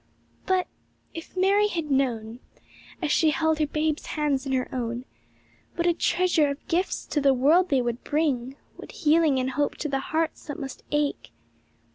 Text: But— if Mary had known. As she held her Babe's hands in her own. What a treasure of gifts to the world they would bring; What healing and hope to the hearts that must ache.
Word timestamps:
But— 0.47 0.65
if 1.13 1.37
Mary 1.37 1.67
had 1.67 1.91
known. 1.91 2.39
As 3.03 3.11
she 3.11 3.29
held 3.29 3.59
her 3.59 3.67
Babe's 3.67 4.07
hands 4.07 4.47
in 4.47 4.51
her 4.53 4.67
own. 4.73 5.05
What 5.75 5.85
a 5.85 5.93
treasure 5.93 6.47
of 6.49 6.67
gifts 6.67 7.05
to 7.05 7.21
the 7.21 7.35
world 7.35 7.69
they 7.69 7.83
would 7.83 8.03
bring; 8.03 8.55
What 8.77 8.91
healing 8.93 9.39
and 9.39 9.51
hope 9.51 9.77
to 9.77 9.87
the 9.89 9.99
hearts 10.09 10.47
that 10.47 10.57
must 10.57 10.81
ache. 10.91 11.29